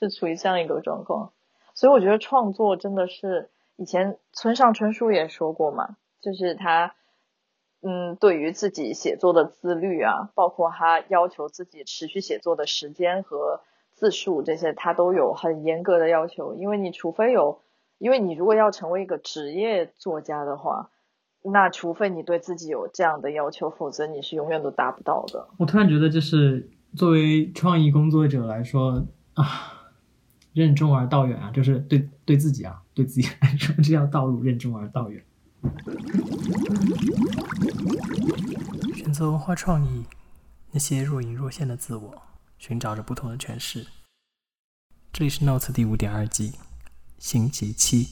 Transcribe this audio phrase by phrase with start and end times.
[0.00, 1.32] 是处于这样一个状况。
[1.74, 6.94] 所以我觉得创作真的是以前村上春树也说过嘛，就是他
[7.82, 13.60] 嗯对于自己写作的自律啊，包括他要求自己持续写作的时间和
[13.94, 16.54] 字数这些，他都有很严格的要求。
[16.54, 17.60] 因为你除非有，
[17.98, 20.90] 因为你如果要成为一个职业作家的话。
[21.40, 25.48] 那除非你对自己有这样的要求，否则你是永远都达不到的。
[25.56, 29.44] 我突然觉得，就是作为创意工作者来说啊，
[30.58, 35.24] 任重而道远啊，就是对对自己啊，对自己来说，这条道路任重而道远。
[38.92, 40.04] 选择文化创意，
[40.72, 42.22] 那些若隐若现的自我，
[42.58, 43.86] 寻找着不同的诠释。
[45.12, 46.54] 这里是 Notes 第五点二季。
[47.18, 48.08] 星期七，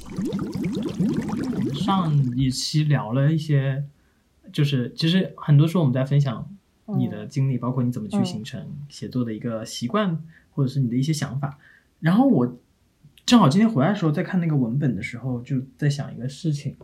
[1.74, 3.84] 上一期聊了一些，
[4.52, 6.48] 就是其实很多时候我们在分享
[6.96, 11.59] 你的经历，包括你怎么去形成写作的一个习惯，或者是你的一些想法。
[12.00, 12.56] 然后我
[13.24, 16.76] 正好今天回来的时候，在看那个文本的时候，就在想一个事情。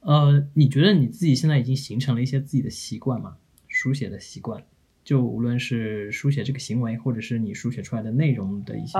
[0.00, 3.36] 呃，你觉得你自己现在已经形成了一些自己的习惯吗？
[3.68, 4.64] 书写的习惯？
[5.04, 8.98] 就无论是书写这个行为，或者是你书写出来的内容的一些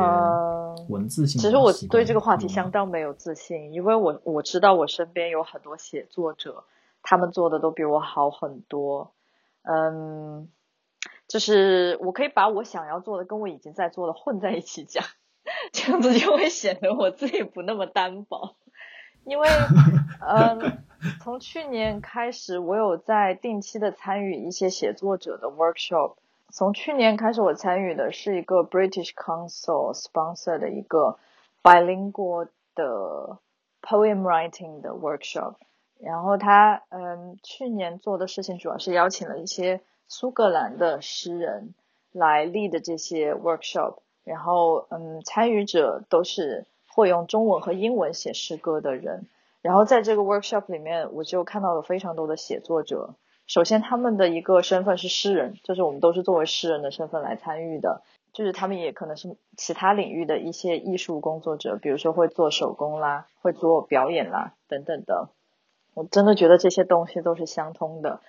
[0.88, 6.64] 文字性，其实我对这个话题相当没有自信，因为我我知道我身边有很多写作者，
[7.02, 9.12] 他们做的都比我好很多。
[9.62, 10.48] 嗯，
[11.28, 15.04] 就是我可以把我想要做的跟我已经在做的混在一起讲，
[15.72, 18.56] 这样子就会显得我自己不那么单薄。
[19.24, 19.48] 因为，
[20.26, 20.84] 嗯，
[21.22, 26.16] 从去年开始，我有在定期的参与一些写作者的 workshop。
[26.50, 31.18] 从去年开始，我参与的是一个 British Council sponsor 的一个
[31.62, 33.38] bilingual 的
[33.80, 35.54] poem writing 的 workshop。
[36.00, 41.74] 然后他，嗯，去年做的事情主要是邀请了一些苏格兰的诗人
[42.10, 43.98] 来 lead 这些 workshop。
[44.24, 46.66] 然后，嗯，参与者都是。
[46.94, 49.26] 会用中文和英文写诗歌的人，
[49.62, 53.14] 然后在这个 workshop 里面，我就看到了非常多的写作者。
[53.46, 58.02] 首先，他们的一个身份是诗人，就是我们都是作为诗人的身份来参与的。
[58.34, 65.30] 就是他们也可能是其他领域的一些艺术工作者，比如说会做手工啦，会做表演啦等等的。
[65.94, 68.20] 我真的觉得这些东西都是相通的。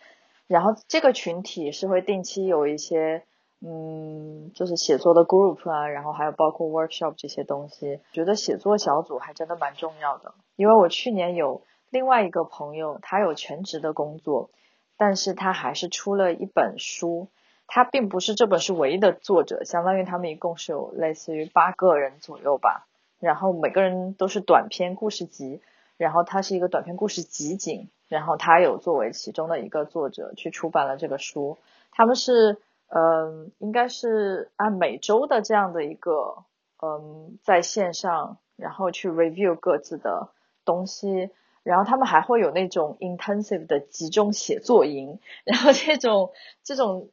[0.47, 3.25] 然后这个群体是会定期有一些。
[3.65, 10.33] 嗯，就是写作的 group 啊，然后还有包括 workshop 这些东西，觉得写作小组还真的蛮重要的。
[10.57, 14.49] 因为我去年有另外一个朋友，他有全职的工作，
[14.97, 17.29] 但是他还是出了一本书。
[17.65, 22.85] 他并不是这本书唯一的作者，相当于他们一共是有类似于八个人左右吧。
[23.21, 25.61] 然后每个人都是短篇故事集，
[25.95, 31.57] 然后他是一个短篇故事集锦，然后他有作为其中的一个作者去出版了这个书。
[31.93, 32.57] 他们是。
[32.95, 36.43] 嗯，应该是按每周的这样的一个，
[36.79, 40.29] 嗯，在线上，然后去 review 各自的
[40.63, 41.31] 东西，
[41.63, 46.29] 然后他们还会有那种 intensive 的集中写作营， 然后这种
[46.63, 47.09] 这种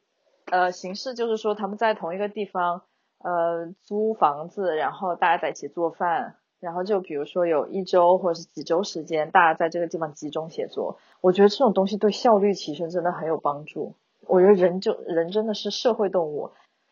[0.51, 2.83] 呃形式就是说他们在同一个地方
[3.17, 13.95] 呃租房子，然后大家在一起做饭，然后就比如说有一周或者是几周时间，大家在这个地方集中写作，我觉得这种东西对效率提升真的很有帮助。
[14.31, 16.51] 我觉得人就人真的是社会动物，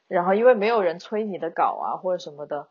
[0.10, 2.68] 然后因为没有人催你的稿啊或者什么的，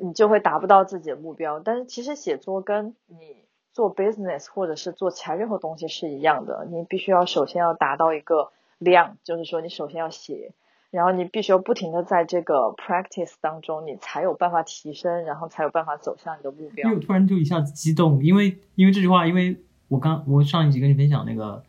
[0.00, 1.58] 你就会达不到自己的目标。
[1.58, 10.52] 但是其实写作跟你做 business 或者是做其他任何东西是一样的，你必须要首先要达到一个量，就是说你首先要写，
[10.92, 16.88] 然后你必须要不停的在这个 practice 当中，你才有办法提升，然后才有办法走向你的目标。
[16.88, 19.56] 因为我突然就一下子激动，因为因为这句话，因为
[19.88, 21.64] 我刚我上一集跟你分享那个。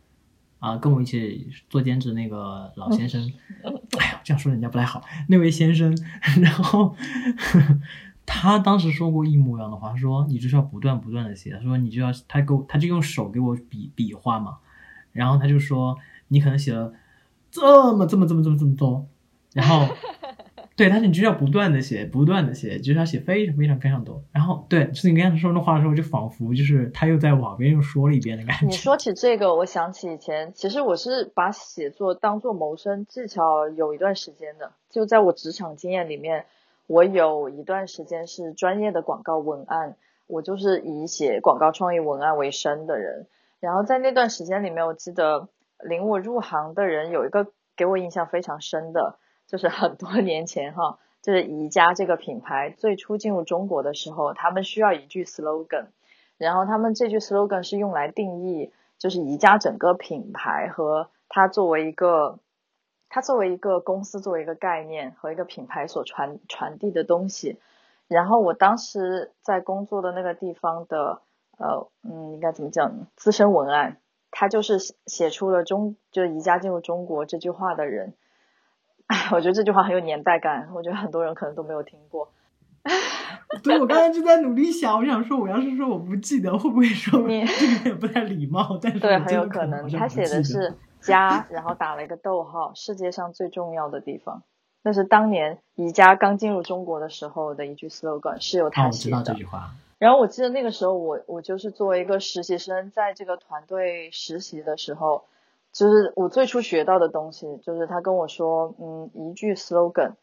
[0.58, 3.20] 啊，跟我一起做兼职那个老先生，
[3.98, 5.02] 哎呀，这样说人家不太好。
[5.28, 5.96] 那位先生，
[6.40, 6.96] 然后
[8.24, 14.58] 他当时说过一模一样的话，说你就是要不断不断的写，他说你就要他给我，他就用手给我比比划嘛，
[15.12, 15.96] 然后他就说
[16.28, 16.92] 你可能写了
[17.50, 19.06] 这么这么这么这么这么多，
[19.52, 19.88] 然后。
[20.76, 24.22] 对，但是你就要不断的写，不断的写，就是要写非常非常非常多。
[24.30, 28.66] 然后，对，是你刚才说那话的时候，就仿佛就是他又在往边又说了一遍的感觉。
[28.66, 34.70] 你 说起这个，我想起以前，其实我是把写作当做谋生技巧有一段时间的。
[34.90, 36.44] 就在我职场经验里面，
[36.86, 39.96] 我有一段时间是专业的广告文案，
[40.26, 43.26] 我就是以写广告创意文案为生的人。
[43.60, 45.48] 然后在那段时间里面，我记得
[45.82, 49.18] 领我入行的人有一个给我印象非常深的。
[49.46, 55.86] 就是很多 年前哈，就是宜家这个品牌最初进入中国的时候，他们需要一句 slogan，
[56.38, 62.38] 然后他们这句 slogan 是用来定义，就是宜家整个品牌和它作为一个，
[63.08, 67.58] 它作为一个公司作为一个概念和一个品牌所传传递的东西。
[68.08, 71.22] 然后我当时在工作的那个地方的
[71.58, 73.08] 呃嗯应该怎么讲呢？
[73.16, 73.96] 资深文案，
[74.30, 78.14] 他就是写出了中就宜家进入中国这句话的人。
[79.06, 82.28] 哎，我觉得这句话很有年代感，我觉得很多人可能都没有听过。
[83.62, 88.78] 对，我刚才就在努力想，我想说，我要是说我不记得，会不会说你这个也不太礼貌？
[88.80, 94.42] 但是对，很有可能他写的是家，然后打了一个逗号，世界上最重要的地方。
[94.82, 99.38] 那是当年宜家刚进入中国的时候的一句 slogan，是由哦，他写我知道这的。
[99.38, 99.70] 句话。
[99.98, 105.24] 然后我记得那个时候我我就是作为一个实习生，在这个团队实习的时候，
[105.76, 110.14] 就是我最初学到的东西，就是他跟我说，嗯，一句 slogan，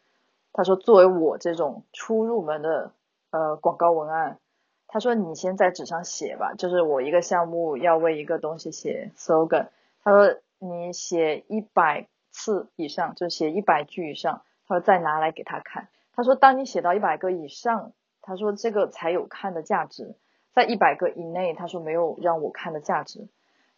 [0.51, 2.91] 他说作为我这种初入门的
[3.29, 4.39] 呃广告文案，
[4.87, 9.67] 他说你先在纸上写吧，就是我一个项目要为一个东西写 slogan，
[10.03, 17.93] 他说你写一百次以上，就写一百句以上，他说再拿来给他看，他说当你写到一百个以上。
[18.25, 20.15] 他说这个才有看的价值，
[20.53, 23.27] 在一百个以内，他说没有让我看的价值。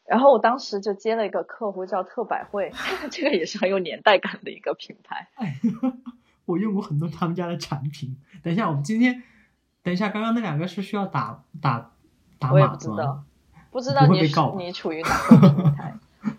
[0.06, 2.72] 然后我当时就接了一个客户叫特百惠，
[3.12, 5.28] 这个也是很有年代感的一个品牌。
[5.36, 5.56] 哎，
[6.46, 8.16] 我用过很多他们家的产品。
[8.44, 9.24] 等一下，我们今天，
[9.81, 11.92] 等一下，刚刚那两个是需要打打
[12.38, 12.96] 打我也码子吗
[13.72, 15.96] 不知道？，不知道你你处于哪个平台，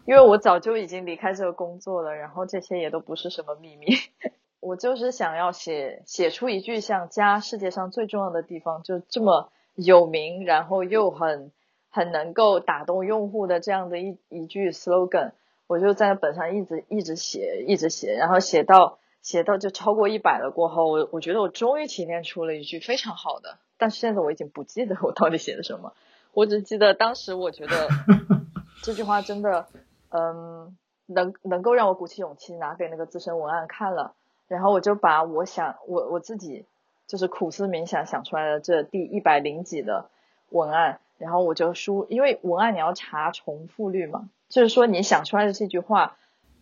[0.06, 3.86] 因为我早就已经离开这个工作了，然后这些也都不是什么秘密。
[4.60, 11.52] 我就是想要写写出一句像家世界上最重要的地方，就这么有名，然后又很
[11.96, 15.32] 很能够打动用户的这样的一一句 slogan，
[15.66, 25.94] 我就在本上一直一直写，一直写，然后写到写到就超过一百了过后，我我觉得我终于提炼出了一句非常好的，但是现在我已经不记得我到底写的什么，
[26.34, 27.88] 我只记得当时我觉得
[28.84, 29.66] 这句话真的，
[30.10, 30.76] 嗯，
[31.06, 34.12] 能能够让我鼓起勇气拿给那个资深文案看了。
[34.48, 36.66] 然后我就把我想我我自己
[37.08, 40.08] 就是苦思冥想想出来的这第一百零几的
[40.50, 46.16] 文案，然后我就输，因为文案你要查重复率嘛，就是说你想出来的这句话，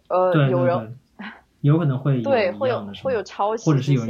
[0.08, 0.98] 呃，对，有对人
[1.60, 4.04] 有可能会对会有会有抄袭或者是有。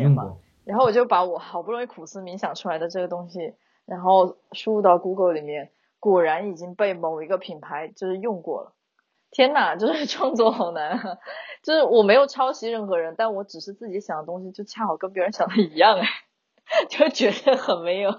[0.64, 3.54] 然后我就把我好不容易苦思冥想出来的这个东西，
[3.84, 5.70] 然后输入到 Google 里面，
[6.00, 8.72] 果然已经被某一个品牌就是用过了。
[9.30, 11.18] 天呐， 就是创作好难啊！
[11.62, 16.06] 就是我没有抄袭任何人，但我只是自己想的东西，就恰好跟别人想的一样，哎，
[16.88, 18.10] 就觉得很没有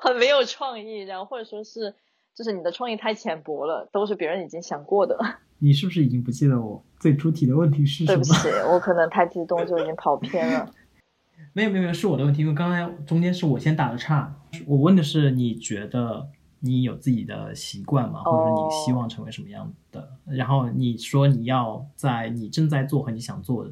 [0.00, 1.94] 很没有创意，然后或者说是
[2.34, 5.18] 就是你的创意太浅薄了，都是别人已经想过的。
[5.58, 8.16] 你是不是已经不记得我最初提的问题是什么？
[8.16, 10.68] 对不起， 我可能太激动就已经跑偏了。
[11.54, 14.34] 没有没有没有，是我的问题，因为刚才中间是我先打的岔。
[14.66, 16.28] 我问的是你觉得
[16.60, 18.22] 你有自己的习惯吗？
[18.22, 20.08] 或者说你希望成为什么样的？
[20.24, 23.70] 然后你说你要在你正在做和你想做的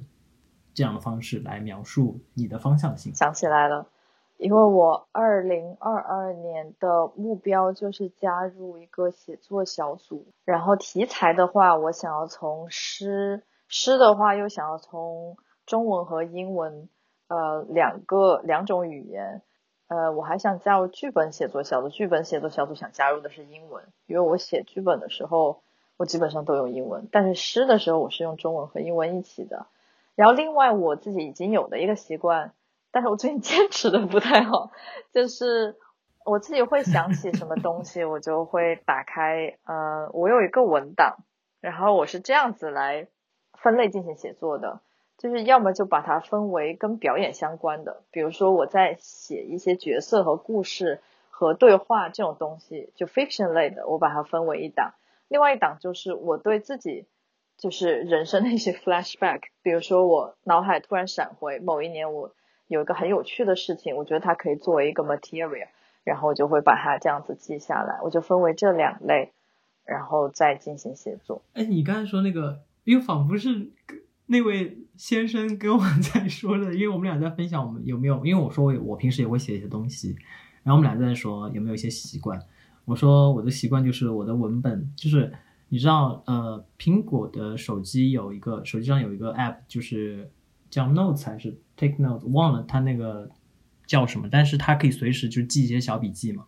[0.74, 3.14] 这样的方式来描述你的方向性。
[3.14, 3.88] 想起来了，
[4.40, 16.88] 因为我二零二二年的目标就是加入一个写作小组，然后题材的话，我想要从诗，诗的话又想要从中文和英文，
[17.28, 19.42] 呃，两个两种语言，
[19.88, 25.60] 呃，我还想加入剧本写作小组，剧本写作小组想加入的是英文，因为我写剧本的时候，
[25.98, 29.66] 我基本上都用英文，但是诗的时候我是用中文和英文一起的。
[30.14, 32.52] 然后另外我自己已经有的一个习惯，
[32.90, 34.70] 但是我最近坚持的不太好，
[35.12, 35.76] 就是
[36.24, 41.18] 我自己会想起什么东西，我就会打开，呃，我有一个文档，
[41.60, 43.08] 然后我是这样子来
[43.54, 44.80] 分类进行写作的，
[45.18, 51.00] 就是要么就把它分为跟表演相关的，比如说我在写一些角色和故事
[51.30, 54.94] 和对话这种东西，就 fiction 类的，我把它分为一档，
[55.28, 57.06] 另外一档就是我对自己。
[57.60, 62.32] 就是人生的一些 flashback，比如说我脑海突然闪回某一年我
[62.70, 65.66] 有一个很有趣的事情，我觉得它可以作为一个 material，
[66.04, 69.32] 然后我就会把它这样子记下来，我就分为这两类，
[69.84, 71.42] 然后再进行写作。
[71.54, 73.70] 哎，你刚才说那个，因为仿佛是
[74.26, 80.14] 那位先生跟我在说的，因为我们俩在分享我们有没有，因为我说我我平时也会写一些东西，
[80.62, 82.40] 然后我们俩在说有没有一些习惯。
[82.84, 85.32] 我说我的习惯就是我的文本就是。
[85.72, 90.28] 你知道，呃，苹果的手机有一个手机上有一个 app，就是
[90.70, 93.28] 叫 Notes 还是 Take Notes，忘了它那个
[93.86, 96.44] 叫什么，但是它可以随时就记一些小笔记嘛。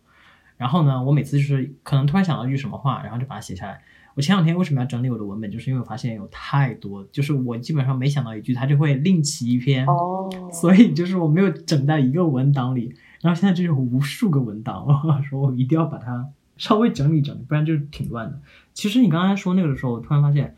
[0.57, 3.81] 然后呢，我每次就是可能突然想到一句什么话，然后就把它写下来。
[4.15, 12.95] 我前两天为什么要整理我的文本，就是因为我发现有太多，就是我基本上每想到一句，它就会另起一篇，哦，所以就是我没有整在一个文档里。
[13.21, 16.27] 然后现在就有无数个文档， 我说我一定要把它
[16.57, 18.39] 稍微整理整理，不然就是挺乱的。
[18.73, 20.55] 其实你刚才说那个的时候，我突然发现，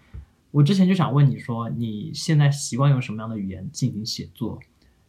[0.56, 4.58] 我之前就想问你说，你现在习惯用什么样的语言进行写作？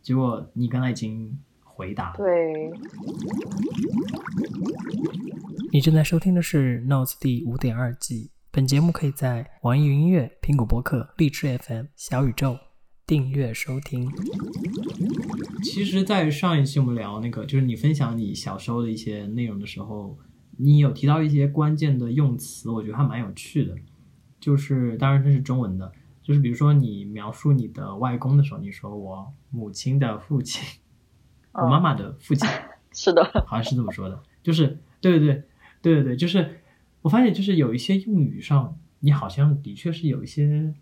[0.02, 2.12] 结果你刚才已经回答。
[2.16, 2.68] 对，
[5.72, 8.32] 你正在收听的是《Notes》第五点二季。
[8.50, 12.58] 本节目可以在网易云音乐、苹果播客、荔枝 FM、小宇宙
[13.06, 14.10] 订阅收听。
[15.62, 20.18] 其实，在上一期我们聊那个，就是你分享你小时候的一些内容的时候，
[20.58, 23.72] 你有提到一些关键的用词，我觉得还蛮有趣的。
[24.46, 25.90] 就是，当然这是中文的，
[26.22, 30.62] 就是比如说你描述你的外公的时候，你说我母亲的父亲，
[31.50, 32.48] 我妈妈的父亲，
[32.94, 34.22] 是的，好像是这么说的。
[34.44, 35.42] 就是，对对对
[35.82, 36.60] 对对对，就是
[37.02, 40.72] 我发现，就是有一些用语上，你好像的确是有一些，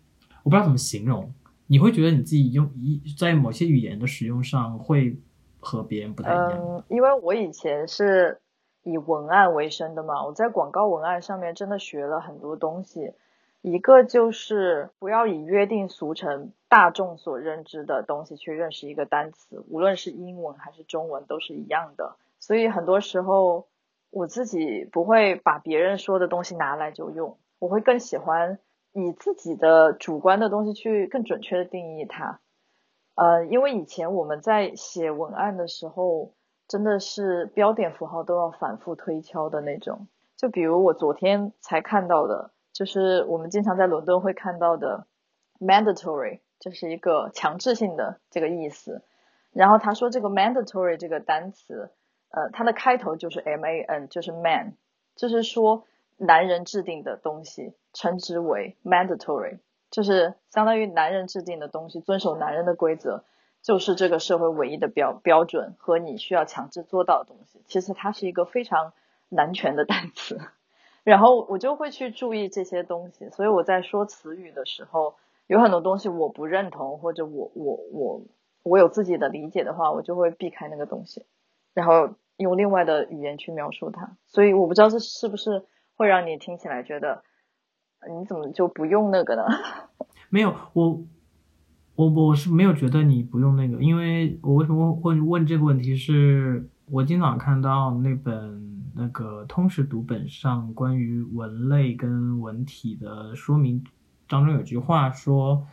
[0.42, 1.32] 我不知道怎么形容。
[1.66, 5.18] 你会觉得你自己用一在某些语言的使用上会
[5.58, 6.52] 和别人不太一样。
[6.52, 8.42] 嗯，因为我以前是
[8.82, 13.14] 以文案为生的嘛，我在广告文案上面真的学了很多东西。
[13.66, 22.16] 一个就是不要以约定俗成、大众所认知的东西去认识一个单词，无论是英文还是中文都是一样的。
[22.38, 23.66] 所以很多时候
[24.10, 28.58] 我自己不会把别人说的东西拿来就用，我会更喜欢
[28.92, 32.40] 以自己的主观的东西去更准确的定义它。
[33.14, 36.34] 呃，因为以前我们在写文案的时候，
[36.68, 40.06] 真的是标点符号都要反复推敲的那种。
[40.36, 42.50] 就比如我昨天才看到的。
[42.74, 45.06] 就是我们经常在伦敦会看到的
[45.60, 49.02] mandatory，就是一个强制性的这个意思。
[49.52, 51.90] 然后他说这个 mandatory 这个单词，
[52.30, 54.74] 呃，它的开头就是 m a n，就是 man，
[55.14, 55.84] 就是说
[56.16, 59.60] 男人制定的东西称之为 mandatory，
[59.92, 63.22] 就是相当于男人制定的东西，遵守男人的规则，
[63.62, 67.62] 就是这个社会唯一的标标准和你需要强制做到的东西。
[67.68, 68.92] 其实它是一个非常
[69.28, 70.40] 男权的单词。
[71.04, 78.22] 然后我就会去注意这些东西，所以我在说词语的时候，有很多东西我不认同，或者我我我
[78.62, 81.26] 我有自己的理解的话，我就会避开那个东西，
[81.74, 84.16] 然后用另外的语言去描述它。
[84.26, 87.22] 所以我不知道这是不是会让你听起来觉得
[88.08, 89.44] 你怎么就不用那个呢？
[90.30, 91.02] 没有，我
[91.96, 98.73] 我我是没有觉得你不用那个，因为我为什么会问这个问题是，我经常看到那本。
[98.96, 103.82] 那个通识读本上关于文类跟文体的说明
[104.28, 105.66] 当中有句话说，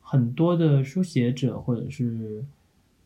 [0.00, 2.44] 很多的书写者或者是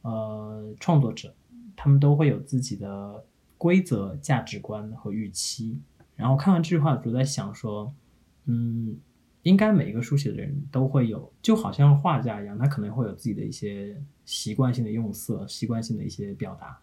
[0.03, 1.35] 呃创作者，
[1.75, 3.25] 他们都会有自己的
[3.59, 5.79] 规则、价值观和预期。
[6.15, 7.93] 然后看完这句话，我就在想说，
[8.45, 8.97] 嗯，
[9.43, 16.79] 应该每一个书写的人都会有，就好像画家一样，他可能会有自己的一些习惯性的用色、习惯性的一些表达。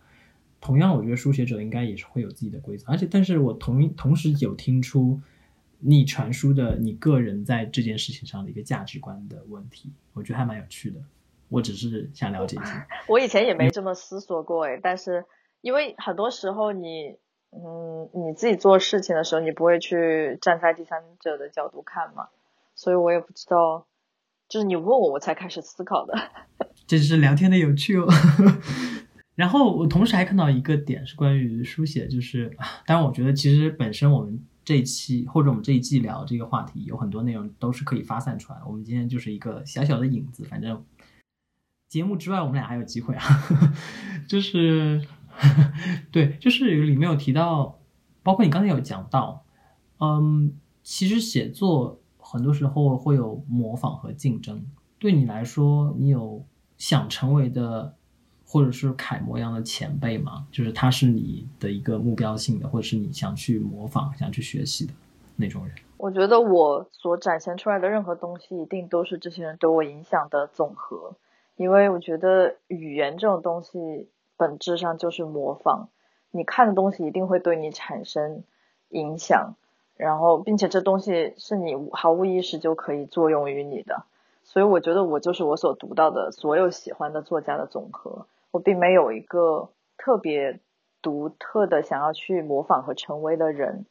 [0.61, 5.19] 同样，我觉得书写者应该也是会有自己的规则，而且，但是我同同时有听出
[5.79, 10.99] 你传输的你个人在这件事情上的一个价值观的问题，我觉得还蛮有趣的。
[11.47, 12.87] 我只是想了解一下。
[13.07, 15.25] 我以前也没这么思索过诶，但是
[15.61, 17.17] 因为很多时候你，
[17.51, 22.27] 嗯，你自己做事情的时候，你不会去站在第三者的角度看嘛，
[22.75, 23.87] 所以我也不知道，
[24.47, 26.13] 就是你问我，我才开始思考的。
[26.85, 28.05] 这只是聊天的有趣哦。
[29.39, 32.53] 然后我同时还看到一个点是关于书写，就是
[32.85, 38.59] 当然我觉得其实本身我们这一期或者我们这一季聊这个话题有很多内容都是可以发散出来。
[38.67, 40.83] 我们今天就是一个小小的影子，反正
[41.87, 43.23] 节目之外我们俩还有机会啊。
[44.27, 45.07] 就是
[46.11, 47.79] 对，就是里面有提到，
[48.21, 49.45] 包括你刚才有讲到，
[49.99, 50.51] 嗯，
[50.83, 54.65] 其实写作很多时候会有模仿和竞争。
[54.97, 56.45] 对你来说，你有
[56.77, 57.95] 想成为的？
[58.51, 64.93] 或者是楷模一样的前辈嘛，就是他是你的一个目标性的，或者是你想去模仿、想去学习的
[65.35, 65.75] 那种人。
[65.97, 71.13] 我觉得我所展现出来的任何东西，一定都是这些人对我影响的总和。
[71.57, 75.89] 因为我觉得语言这种东西本质上就是模仿，
[76.31, 78.43] 你看的东西一定会对你产生
[78.89, 79.53] 影响，
[79.95, 84.05] 然后并且这东西是你毫无意识就可以作用于你的。
[84.43, 88.25] 所以我觉得我就是我所读到的所有喜欢的作家的总和。
[88.51, 90.59] 我并没有一个特别
[91.01, 93.85] 独特的想要去模仿和成为的人，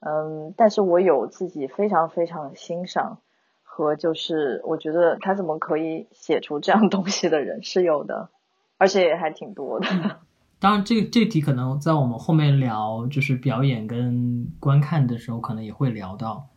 [0.00, 3.20] 嗯，但是我有自己非常非常欣赏
[3.62, 8.30] 和就是我觉得他怎么可以写出这样东西的人是有的，
[8.78, 9.86] 而且也还挺多的。
[10.58, 16.48] 当然，这这题可能在我们后面聊就是表演跟观看的时候，可能也会聊到。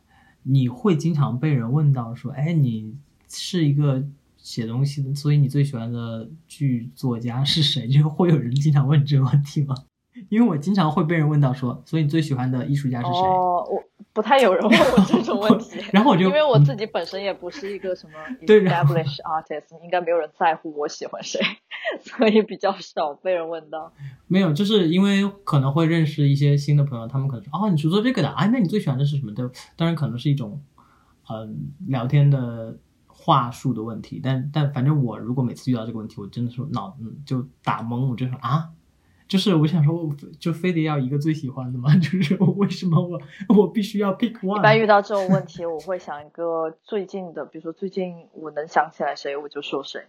[0.44, 2.98] 你会经常被人问到说：“哎，你
[3.30, 4.04] 是一个。”
[4.44, 7.88] 写东西的，所以你最喜欢的剧作家是谁？
[7.90, 9.74] 就会有人经常问这个问题吗？
[10.30, 13.20] 因为我经常会被人问到说，所以你最喜欢的艺术家是谁？
[13.20, 13.84] 哦，我
[14.14, 15.80] 不太有人问我这种问题。
[15.92, 18.14] 然后我就因为我自己本身也不是一个什么
[18.46, 21.40] established artist，应该没有人在乎我喜欢谁。
[22.02, 23.92] 所以比较少被人问到。
[24.28, 29.46] 没有，就是因为可能会认识一些新的朋友，他们可能说哦，你是做这个的啊，那你最喜欢的是什么对？
[29.76, 30.62] 当然可能是一种
[31.30, 32.78] 嗯聊天的
[33.24, 38.70] 话术的问题，但但反正我如果每次遇到这个问题，我真的是脑嗯就打懵，我就说啊。
[39.26, 41.96] 就是我想说，就非得要一个最喜欢的吗？
[41.98, 43.20] 就是我为什么我
[43.58, 44.60] 我必须要 pick one？
[44.60, 50.04] 一般遇到这种问题，我会想一个最近的，比如说最近我能想起来谁，我就说谁。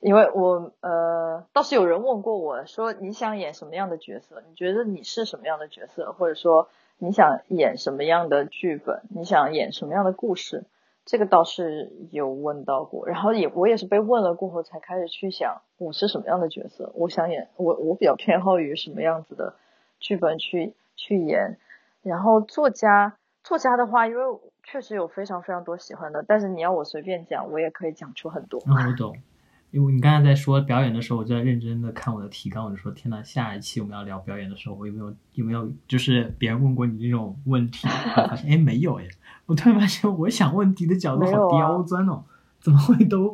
[0.00, 4.42] 因为我呃，倒是有人问过我说，你想演什么样的角色？
[4.48, 6.12] 你觉得你是什么样的角色？
[6.12, 9.02] 或者说你想演什么样的剧本？
[9.08, 10.64] 你想演什么样的故事？
[11.08, 19.54] 这个倒是有问到过，然后也我也是被问了过后才开始去想我是什么样的角色，我想演我我比较偏好于什么样子的
[20.00, 21.56] 剧本去去演，
[22.02, 28.60] 然后作家作家的话，因为确实有非常非常多喜欢的，但是你要我随便讲，我也可以讲出很多。
[28.60, 29.16] 我懂。
[29.70, 37.86] 因为你刚才在说表演的时候，我就在认真的看我的提纲，我就说天呐，下一期我们要聊表演的时候，我有没有有没有就是别人问过你这种问题？
[38.14, 39.04] 发现哎没有哎，
[39.46, 42.24] 我突然发现我想问题的角度好刁钻哦，
[42.60, 43.30] 怎么会都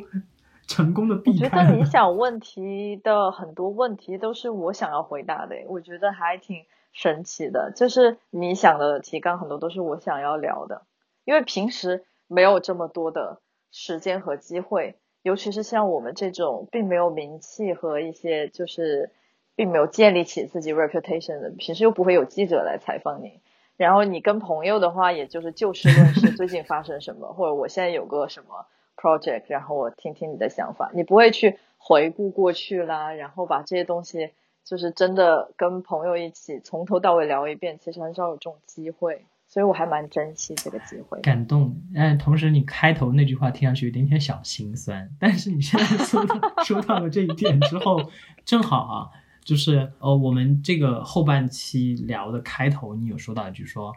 [0.67, 1.61] 成功的避开？
[1.61, 10.81] 我觉得你想问题的很多问题都是我想要回答的，我觉得还挺神奇的，就是你想的提纲很多都是我想要聊的，
[11.23, 13.39] 因为平时没有这么多的
[13.71, 14.97] 时间和机会。
[15.25, 19.09] 尤其是像我们这种并没有名气和一些就是
[19.55, 23.39] 并没有建立起自己 reputation 的，平时又不会有记者来采访你，
[23.75, 34.29] 然后你跟朋友的话，也就是就事论事， 最近发生什么，或者我现在有个什么 project，然后我听听你的想法，你不会去回顾过去啦，然后把这些东西
[34.63, 39.25] 就是真的跟朋友一起从头到尾聊一遍，其实很少有这种机会。
[39.55, 41.81] 所以我还蛮珍惜这个机会，感动。
[41.93, 45.09] 但同时，你开头那句话听上去有点点小心酸。
[45.17, 48.11] 但是你现在说到说到了这一点之后，
[48.43, 49.09] 正好啊，
[49.45, 53.95] 就是呃，我们这个后半期聊的开头，你有说到一句说，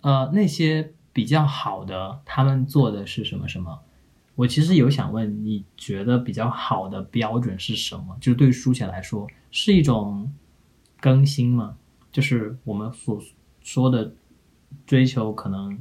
[0.00, 3.80] 呃，那些比较好的，他们做的是什么什么？
[4.36, 8.16] 我其实有想问，你觉得比较好的标准是什么？
[8.22, 10.32] 就是对书写来说，是一种
[10.98, 11.76] 更新吗？
[12.10, 13.20] 就是我们所
[13.60, 14.14] 说的。
[14.84, 15.78] 追求可能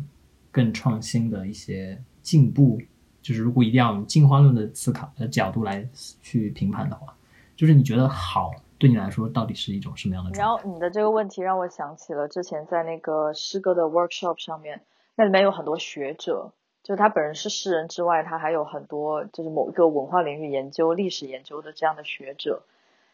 [0.52, 2.80] 更创新的一些进步，
[3.22, 5.88] 就是如果一定要用进化论的思考的角度来
[6.22, 7.16] 去评判的话，
[7.56, 10.32] 就是你觉得好对你来说到底是一种什么样的？
[10.32, 14.82] 然后你的这个问题让我想起了之前在那个诗歌的 workshop 上面，
[15.16, 16.54] 那里面有很多学者，
[16.84, 22.64] 就是他本人是诗人之外，他还有很多就是某一个文化领域研究、历史研究的这样的学者，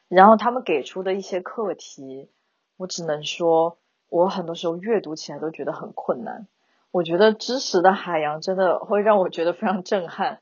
[0.07, 2.29] 然后他们给出的一些课题，
[2.77, 3.77] 我只能说。
[4.11, 6.45] 我很多时候阅读起来都觉得很困难。
[6.91, 10.41] 我觉得知识的海洋真的会让我觉得非常震撼。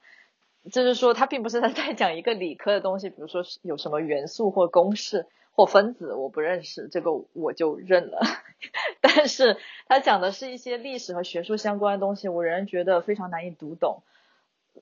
[0.72, 8.20] 就是说，它并不是在 在讲一个理科的东西，比如说有什么元素或公式或分子，我不认识，这个我就认了。
[9.02, 14.02] 但是他讲的是一些历史和学术相关的东西，我仍然觉得非常难以读懂。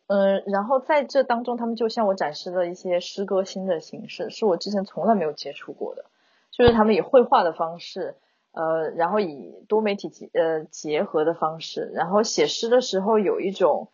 [0.08, 6.06] 嗯，然后在这当中，他们就向我展示了一些诗歌新的形式，是我之前从来没有接触过的，
[6.52, 8.15] 就是他们以绘画的方式。
[8.51, 13.89] 呃，然后以多媒体结呃结合的方式，然后写诗的时候有一种，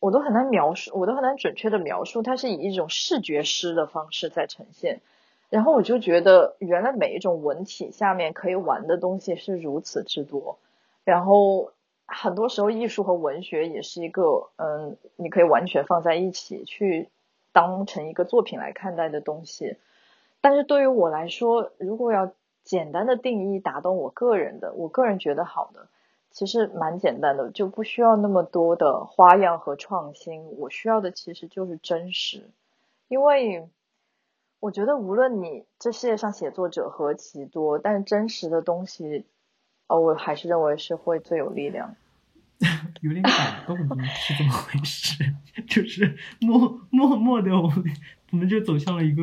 [0.00, 5.00] 我都很难描述，我都很难准确的描述，它是以一种视觉诗的方式在呈现。
[5.50, 10.58] 然后我就觉得，原来每一种文体下面可以玩的东西是如此之多。
[11.04, 11.72] 然后
[12.04, 17.08] 很多时候，艺术和文学也是一个，嗯，你可以完全放在一起去
[17.52, 19.76] 当成一个作品来看待的东西。
[20.42, 22.30] 但是对于我来说，如果要
[22.68, 25.88] 简单的定义打动我个人的，我个人觉得好的，
[26.30, 30.44] 其实蛮简单的，就不需要那么多的花样和创新。
[30.58, 32.50] 我需要的其实就是真实，
[33.08, 33.70] 因为
[34.60, 39.24] 我觉得无论你这世界上写作者何其多，但是真实的东西，
[39.86, 41.96] 哦，我还是认为是会最有力量。
[43.00, 45.24] 有点感动，是怎么回事？
[45.66, 47.84] 就是默默默的，我们
[48.32, 49.22] 我们就走向了一个。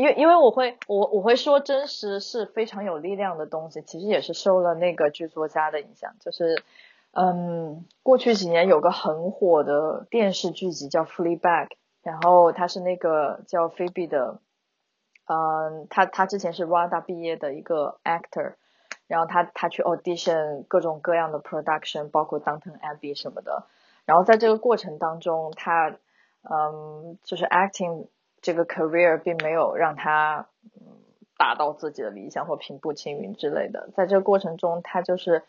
[0.00, 6.14] 因为因为我会我我会说真实是非常有力量的东西，其实也是受了那个剧作家的影响。
[6.20, 6.62] 就是
[7.12, 11.66] 嗯，过去几年有个很火的电视剧集叫《Fleabag》，
[12.02, 14.40] 然后他是那个叫菲比的，
[15.26, 18.54] 嗯，他他之前是 RADA 毕业的一个 actor，
[19.06, 23.66] 然后他他去 audition 各种各样的 production，包括 Downton Abbey 什么的，
[24.06, 25.98] 然后在这个过程当中，他
[26.48, 28.06] 嗯就是 acting。
[28.42, 30.82] 这个 career 并没有让他嗯
[31.36, 35.42] 达到自己的理想或平步青云之类的，在这个过程中，他就是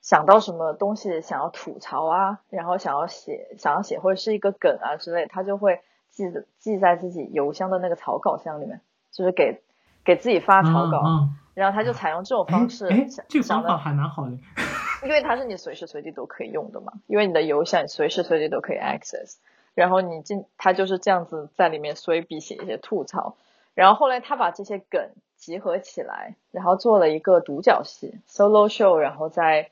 [0.00, 6.24] 想到什么东西想要吐槽啊，然后想要写想要写或者是一个梗啊之类，他就会记
[6.58, 8.80] 记在自己邮箱的那个草稿箱里面，
[9.12, 9.62] 就是给
[10.04, 12.88] 给自己发草稿，嗯然后他就采用这种嗯方式
[13.28, 14.32] 这个想法还蛮好的。
[15.02, 19.36] 因为它是你随时随地都可以用的嘛，因为你的邮箱你随时随地都可以 access，
[19.80, 23.34] 然后你进他就是这样子在里面随笔写一些吐槽，
[23.72, 29.70] 然后后来他把这些梗集合起来，然后做了一个独角戏 solo show，然后在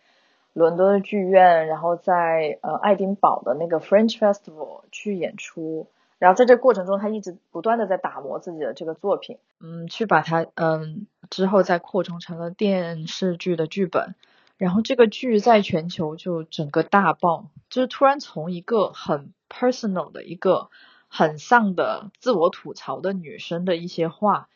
[0.55, 14.15] 伦敦的剧院，然后在呃爱丁堡的那个 French Festival 去演出，然后在这过程中，他一直不断的在打磨自己的这个作品，嗯，去把它嗯之后再扩充成了电视剧的剧本。
[14.57, 20.71] 然后这个剧在全球就整个大爆，就是突然从一个很 personal 的一个
[21.09, 24.49] 很丧的自我吐槽的女生的一些话，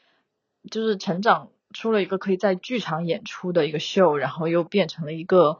[0.70, 5.58] 就是成长出了一个可以在剧场演出的一个秀，然后又变成了一个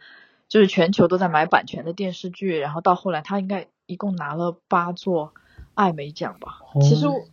[0.49, 5.33] 就是全球都在买版权的电视剧，然后到后来他应该一共拿了八座
[5.75, 6.61] 艾美奖吧。
[6.83, 7.25] 其实我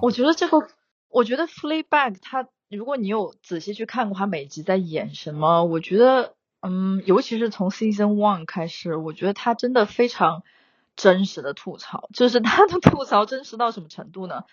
[0.00, 0.68] Oh 觉得这个，
[1.08, 10.42] 我觉得 Fleabag 它，如果你有仔细去看过它每集在演什么，我觉得，嗯，尤其是从 Season One 开始，我觉得他真的非常
[10.96, 14.44] 真实的吐槽，就是他的吐槽真实到什么程度呢？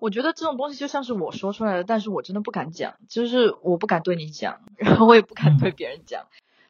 [0.00, 6.26] 我觉得这种东西就像是我说出来的，但是我真的不敢讲，就是我不敢对你讲，然后我也不敢对别人讲。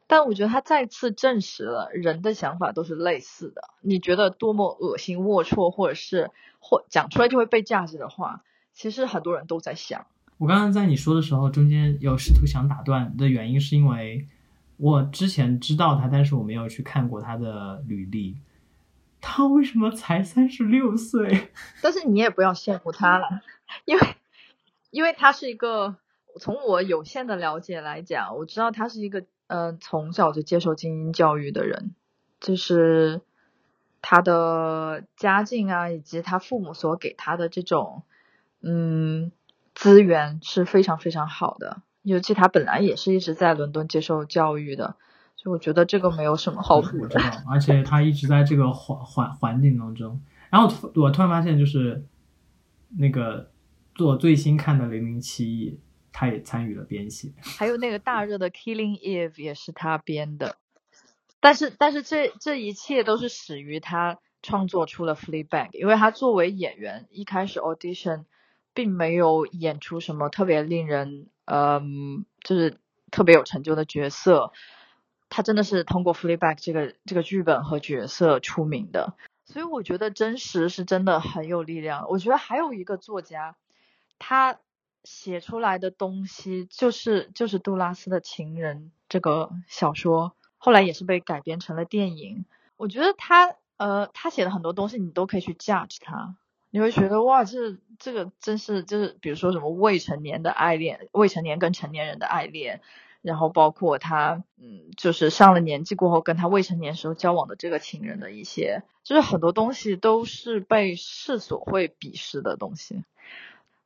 [0.07, 3.63] 但我觉得他再次证实了人的想法都是类似的。
[3.81, 10.05] 你觉得多么恶心、龌龊，或者是或讲出来就会被价值的话，其实很多人都在想。
[10.37, 14.27] 我刚刚在你说的时候，中间有试图想打断的原因，是因为
[14.77, 18.37] 我之前知道他，但是我没有去看过他的履历。
[19.27, 21.49] 他为什么才三十六岁？
[21.81, 23.41] 但是你也不要羡慕他了，
[23.85, 24.15] 因为
[24.91, 25.95] 因为他是一个
[26.39, 31.95] 从我有限的了解来讲，我知道他是一个嗯、呃从小就接受精英教育的人，
[32.39, 33.21] 就是
[34.03, 38.03] 他的家境啊，以及他父母所给他的这种
[38.61, 39.31] 嗯
[39.73, 44.95] 资源是非常非常好的，尤其他本来也是一直在伦敦接受教育的，
[45.45, 47.03] 所以我觉得这个没有什么好补的。
[47.03, 50.19] 我知道，而且他一直在这个环环环境当中。
[50.49, 52.03] 然后我突然发现，就是
[52.97, 53.51] 那个
[53.93, 55.71] 做最新看的《零零七》，
[56.11, 57.31] 他也参与了编写。
[57.43, 60.55] 还有那个大热的《Killing Eve》也是他编的，
[61.39, 68.23] 但是但是这这一切都是始于他创作出了《Fleabag》，因为他作为演员一开始 audition
[68.73, 72.79] 并没有演出什么特别令人嗯就是
[73.11, 74.51] 特别有成就的角色，
[75.35, 82.05] 他真的是通过《Fleabag》这个这个剧本和角色出名的，所以我觉得真实是真的很有力量。
[82.07, 83.57] 我觉得还有一个作家，
[84.17, 84.59] 他
[85.03, 88.77] 写出来的东西就是就是杜拉斯的《情人》
[89.09, 92.45] 这个小说，后来也是被改编成了电影。
[92.77, 96.37] 我觉得他呃他写的很多东西你都可以去 judge 他，
[96.69, 102.79] 你会觉得哇这这个真是就是比如说什么未成年的爱恋，未成年跟成年人的爱恋。
[103.25, 113.03] 然后包括他，嗯，就是上了年纪过后跟他未成年时候交往的这个情人的一些，就是很多东西都是被世所会鄙视的东西。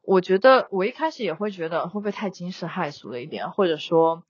[0.02, 4.24] 我觉得我一开始也会觉得会不会太惊世骇俗了一点，或者说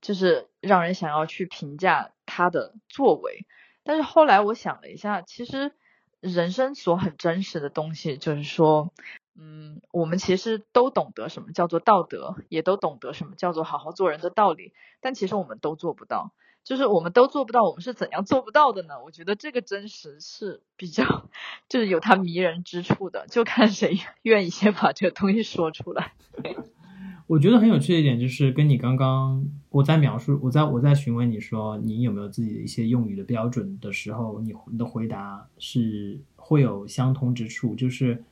[0.00, 3.44] 就是让人想要去评价他的作为。
[3.82, 5.72] 但是后来我想了一下，其实
[6.20, 8.94] 人生所很真实的东西，就是说，
[9.36, 16.32] 嗯，我们其实都懂得什么叫做道德，也都懂得什么叫做好好做人的道理，但其实我们都做不到。
[16.62, 18.94] 就是我们都做不到，我们是怎样做不到的呢？
[19.04, 21.28] 我觉得这个真实是比较，
[21.68, 26.14] 就是有它迷人之处的，就看谁愿意先把这个东西说出来。
[27.26, 38.24] 我觉得很有趣的一点就是，跟你刚刚我在描述，我在我在询问你说你有没有自己的一些用语的标准的时候，你你的回答是会有相通之处，就是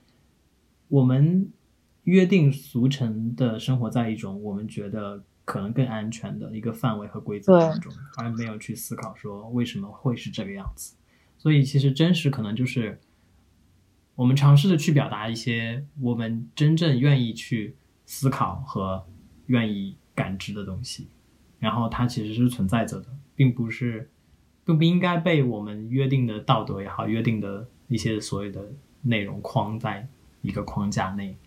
[0.93, 1.51] 我们
[2.05, 10.95] 约定俗成的生活在一种我们觉得可能更安全的一个范围和规则当中，而没有去思考说为什么会是这个样子。
[11.39, 13.01] 所以其实真实可能就是
[14.15, 17.75] 我们尝试着去表达一些我们真正愿意去
[18.05, 19.07] 思考和
[19.47, 21.09] 愿意感知的东西，
[21.59, 24.11] 然后它其实是存在着的，并不是，
[24.67, 30.07] 并不应该被我们约定的道德也好，约定的一些所有的内容框在
[30.43, 31.39] 一个框架内，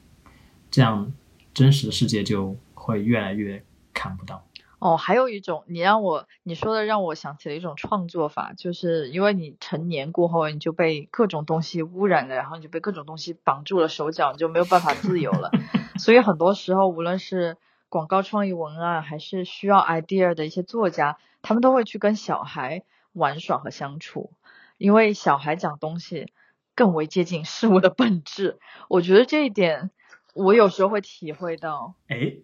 [0.71, 1.13] 这样
[1.53, 4.47] 真实的世界就会越来越看不到。
[4.79, 15.49] 哦，还有一种，你让我你说的让我想起了一种创作法，就是因为你成年过后，你就被各种东西污染了，然后你就被各种东西绑住了手脚，你就没有办法自由了。
[15.97, 17.57] 所以很多时候，无论是
[17.89, 24.31] 广告创意文案，还是需要 idea 的一些作家，他们都会去跟小孩玩耍和相处，
[24.77, 26.27] 因为小孩讲东西
[26.75, 28.59] 更为接近事物的本质。
[28.89, 29.89] 我觉得这一点，
[30.33, 31.95] 我有时候会体会到。
[32.07, 32.35] 哎，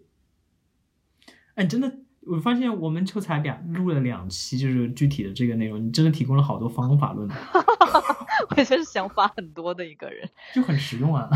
[1.54, 1.92] 哎，真的，
[2.22, 7.28] 我发现我们就才两录了两期，就是具体的这个内容，你真的提供了好多方法论，
[8.50, 11.28] 我就是想法很多的一个人，就很实用啊。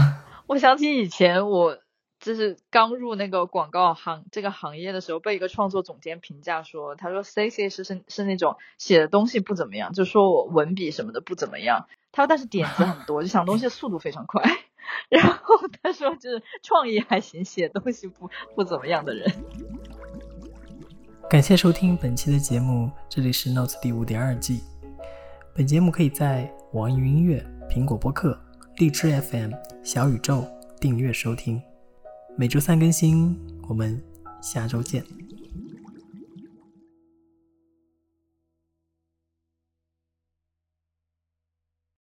[0.47, 1.79] 我想起以前我
[2.19, 11.87] 就是刚入那个广告行这个行业的时候，被一个创作总监评价说，他说 C C 是是是那种写的东西不怎么样，就说我文笔什么的不怎么样。
[12.16, 14.42] 他说但是点子很多，就想东西的速度非常快。
[15.11, 19.31] 然后他说就是创意还行，写东西不不怎么样的人。
[21.29, 24.62] 感谢收听本期的节目，这里是 Notes 第五点二季。
[25.55, 28.40] 本节目可以在网易云音乐、苹果播客、
[28.76, 29.52] 荔枝 FM、
[29.83, 30.42] 小宇宙
[30.81, 31.61] 订阅收听，
[32.35, 33.38] 每周三更新。
[33.68, 34.02] 我们
[34.40, 35.26] 下周见。